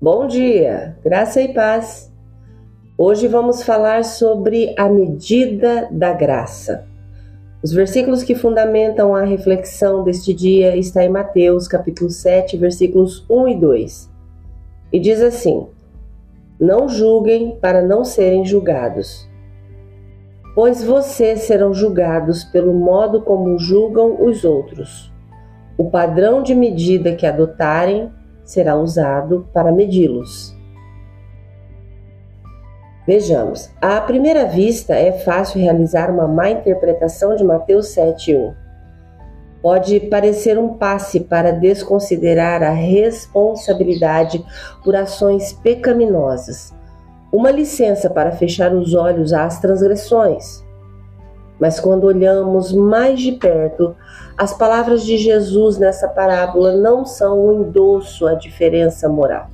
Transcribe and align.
Bom 0.00 0.26
dia, 0.26 0.96
graça 1.04 1.42
e 1.42 1.52
paz. 1.52 2.10
Hoje 2.96 3.28
vamos 3.28 3.62
falar 3.62 4.02
sobre 4.02 4.74
a 4.78 4.88
medida 4.88 5.88
da 5.90 6.14
graça. 6.14 6.86
Os 7.62 7.70
versículos 7.70 8.22
que 8.22 8.34
fundamentam 8.34 9.14
a 9.14 9.24
reflexão 9.24 10.02
deste 10.02 10.32
dia 10.32 10.74
está 10.74 11.04
em 11.04 11.10
Mateus, 11.10 11.68
capítulo 11.68 12.08
7, 12.08 12.56
versículos 12.56 13.26
1 13.28 13.48
e 13.48 13.60
2. 13.60 14.10
E 14.90 14.98
diz 14.98 15.20
assim: 15.20 15.66
Não 16.58 16.88
julguem 16.88 17.58
para 17.60 17.82
não 17.82 18.02
serem 18.02 18.42
julgados, 18.46 19.28
pois 20.54 20.82
vocês 20.82 21.40
serão 21.40 21.74
julgados 21.74 22.42
pelo 22.44 22.72
modo 22.72 23.20
como 23.20 23.58
julgam 23.58 24.24
os 24.24 24.44
outros. 24.44 25.09
O 25.80 25.84
padrão 25.84 26.42
de 26.42 26.54
medida 26.54 27.14
que 27.14 27.26
adotarem 27.26 28.12
será 28.44 28.76
usado 28.76 29.48
para 29.50 29.72
medi-los. 29.72 30.54
Vejamos, 33.06 33.70
à 33.80 33.98
primeira 33.98 34.44
vista 34.44 34.94
é 34.94 35.10
fácil 35.10 35.58
realizar 35.58 36.10
uma 36.10 36.28
má 36.28 36.50
interpretação 36.50 37.34
de 37.34 37.42
Mateus 37.42 37.94
7:1. 37.94 38.52
Pode 39.62 40.00
parecer 40.00 40.58
um 40.58 40.74
passe 40.74 41.20
para 41.20 41.50
desconsiderar 41.50 42.62
a 42.62 42.72
responsabilidade 42.72 44.44
por 44.84 44.94
ações 44.94 45.54
pecaminosas, 45.54 46.74
uma 47.32 47.50
licença 47.50 48.10
para 48.10 48.32
fechar 48.32 48.74
os 48.74 48.92
olhos 48.92 49.32
às 49.32 49.58
transgressões. 49.58 50.62
Mas 51.60 51.78
quando 51.78 52.04
olhamos 52.04 52.72
mais 52.72 53.20
de 53.20 53.32
perto, 53.32 53.94
as 54.36 54.56
palavras 54.56 55.04
de 55.04 55.18
Jesus 55.18 55.76
nessa 55.76 56.08
parábola 56.08 56.74
não 56.74 57.04
são 57.04 57.46
um 57.46 57.60
endosso 57.60 58.26
à 58.26 58.34
diferença 58.34 59.08
moral. 59.08 59.48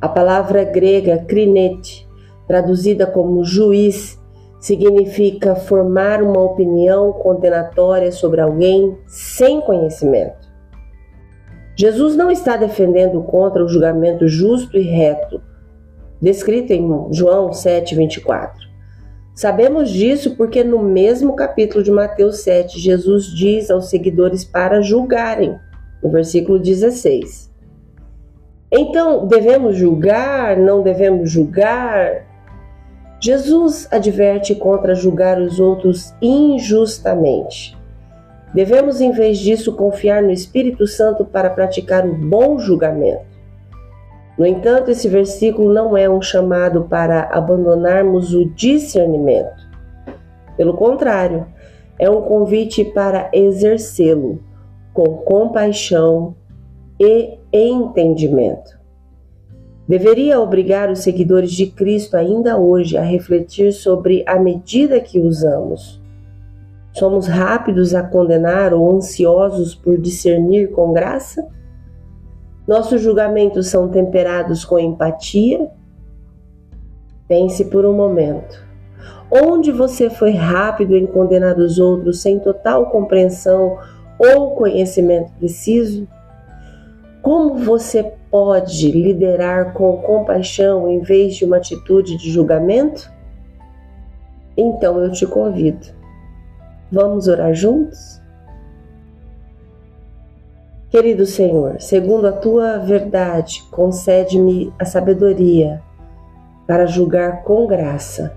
A 0.00 0.08
palavra 0.08 0.64
grega 0.64 1.18
crinete, 1.18 2.08
traduzida 2.46 3.06
como 3.06 3.44
juiz, 3.44 4.18
significa 4.58 5.54
formar 5.54 6.22
uma 6.22 6.40
opinião 6.40 7.12
condenatória 7.12 8.10
sobre 8.10 8.40
alguém 8.40 8.96
sem 9.06 9.60
conhecimento. 9.60 10.48
Jesus 11.76 12.16
não 12.16 12.30
está 12.30 12.56
defendendo 12.56 13.22
contra 13.22 13.62
o 13.62 13.68
julgamento 13.68 14.26
justo 14.26 14.76
e 14.76 14.82
reto, 14.82 15.40
descrito 16.20 16.72
em 16.72 17.12
João 17.12 17.52
7:24. 17.52 18.67
Sabemos 19.38 19.90
disso 19.90 20.34
porque 20.34 20.64
no 20.64 20.82
mesmo 20.82 21.36
capítulo 21.36 21.84
de 21.84 21.92
Mateus 21.92 22.40
7, 22.40 22.76
Jesus 22.76 23.26
diz 23.26 23.70
aos 23.70 23.88
seguidores 23.88 24.44
para 24.44 24.82
julgarem, 24.82 25.56
no 26.02 26.10
versículo 26.10 26.58
16. 26.58 27.48
Então, 28.72 29.28
devemos 29.28 29.76
julgar? 29.76 30.56
Não 30.56 30.82
devemos 30.82 31.30
julgar? 31.30 32.26
Jesus 33.20 33.86
adverte 33.92 34.56
contra 34.56 34.92
julgar 34.96 35.40
os 35.40 35.60
outros 35.60 36.12
injustamente. 36.20 37.78
Devemos, 38.52 39.00
em 39.00 39.12
vez 39.12 39.38
disso, 39.38 39.72
confiar 39.76 40.20
no 40.20 40.32
Espírito 40.32 40.84
Santo 40.84 41.24
para 41.24 41.48
praticar 41.48 42.04
o 42.04 42.12
bom 42.12 42.58
julgamento. 42.58 43.37
No 44.38 44.46
entanto, 44.46 44.90
esse 44.90 45.08
versículo 45.08 45.74
não 45.74 45.96
é 45.96 46.08
um 46.08 46.22
chamado 46.22 46.84
para 46.84 47.22
abandonarmos 47.32 48.32
o 48.32 48.48
discernimento. 48.50 49.68
Pelo 50.56 50.74
contrário, 50.74 51.46
é 51.98 52.08
um 52.08 52.22
convite 52.22 52.84
para 52.84 53.28
exercê-lo 53.32 54.40
com 54.94 55.18
compaixão 55.18 56.36
e 57.00 57.38
entendimento. 57.52 58.78
Deveria 59.88 60.38
obrigar 60.38 60.90
os 60.90 61.00
seguidores 61.00 61.50
de 61.50 61.66
Cristo 61.66 62.16
ainda 62.16 62.58
hoje 62.58 62.96
a 62.96 63.02
refletir 63.02 63.72
sobre 63.72 64.22
a 64.26 64.38
medida 64.38 65.00
que 65.00 65.18
usamos. 65.18 66.00
Somos 66.92 67.26
rápidos 67.26 67.94
a 67.94 68.02
condenar 68.02 68.74
ou 68.74 68.94
ansiosos 68.94 69.74
por 69.74 69.98
discernir 69.98 70.70
com 70.72 70.92
graça? 70.92 71.48
Nossos 72.68 73.00
julgamentos 73.00 73.68
são 73.68 73.88
temperados 73.88 74.62
com 74.62 74.78
empatia? 74.78 75.70
Pense 77.26 77.64
por 77.64 77.86
um 77.86 77.94
momento. 77.94 78.62
Onde 79.30 79.72
você 79.72 80.10
foi 80.10 80.32
rápido 80.32 80.94
em 80.94 81.06
condenar 81.06 81.58
os 81.58 81.78
outros 81.78 82.20
sem 82.20 82.38
total 82.38 82.90
compreensão 82.90 83.78
ou 84.18 84.54
conhecimento 84.54 85.32
preciso? 85.38 86.06
Como 87.22 87.56
você 87.56 88.12
pode 88.30 88.90
liderar 88.92 89.72
com 89.72 90.02
compaixão 90.02 90.90
em 90.90 91.00
vez 91.00 91.36
de 91.36 91.46
uma 91.46 91.56
atitude 91.56 92.18
de 92.18 92.30
julgamento? 92.30 93.10
Então 94.54 95.02
eu 95.02 95.10
te 95.10 95.26
convido. 95.26 95.86
Vamos 96.92 97.28
orar 97.28 97.54
juntos? 97.54 98.20
Querido 100.90 101.26
Senhor, 101.26 101.82
segundo 101.82 102.26
a 102.26 102.32
tua 102.32 102.78
verdade, 102.78 103.62
concede-me 103.70 104.72
a 104.78 104.86
sabedoria 104.86 105.82
para 106.66 106.86
julgar 106.86 107.42
com 107.42 107.66
graça. 107.66 108.34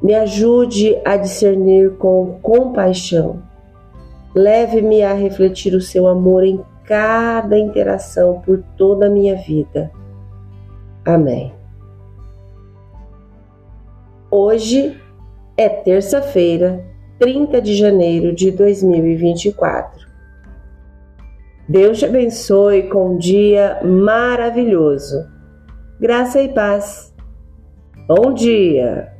Me 0.00 0.14
ajude 0.14 0.96
a 1.04 1.16
discernir 1.16 1.96
com 1.96 2.38
compaixão. 2.40 3.42
Leve-me 4.32 5.02
a 5.02 5.12
refletir 5.12 5.74
o 5.74 5.80
seu 5.80 6.06
amor 6.06 6.44
em 6.44 6.60
cada 6.84 7.58
interação 7.58 8.40
por 8.40 8.62
toda 8.76 9.06
a 9.06 9.10
minha 9.10 9.34
vida. 9.34 9.90
Amém. 11.04 11.52
Hoje 14.30 15.00
é 15.56 15.68
terça-feira, 15.68 16.84
30 17.18 17.60
de 17.60 17.74
janeiro 17.74 18.32
de 18.32 18.52
2024. 18.52 20.13
Deus 21.68 21.98
te 21.98 22.06
abençoe 22.06 22.88
com 22.88 23.14
um 23.14 23.18
dia 23.18 23.80
maravilhoso. 23.82 25.26
Graça 25.98 26.42
e 26.42 26.52
paz. 26.52 27.14
Bom 28.06 28.34
dia! 28.34 29.13